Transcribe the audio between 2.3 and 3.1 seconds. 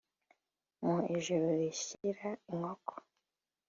inkoko